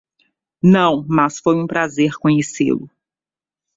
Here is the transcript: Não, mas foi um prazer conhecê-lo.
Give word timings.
Não, 0.63 1.05
mas 1.07 1.37
foi 1.37 1.55
um 1.55 1.67
prazer 1.67 2.15
conhecê-lo. 2.15 2.89